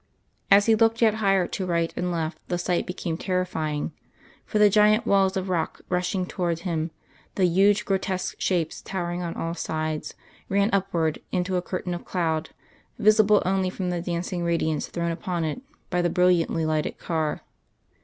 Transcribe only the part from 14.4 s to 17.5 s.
radiance thrown upon it by the brilliantly lighted car.